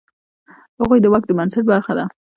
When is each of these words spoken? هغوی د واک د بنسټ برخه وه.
هغوی 0.79 0.99
د 1.01 1.05
واک 1.11 1.23
د 1.27 1.31
بنسټ 1.37 1.63
برخه 1.71 1.91
وه. 1.97 2.05